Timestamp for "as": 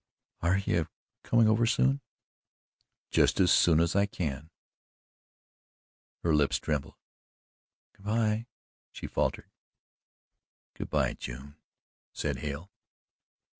3.39-3.51, 3.79-3.95